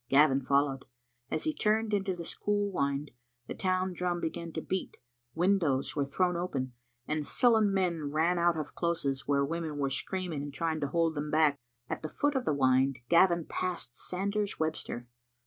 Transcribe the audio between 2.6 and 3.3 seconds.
wynd,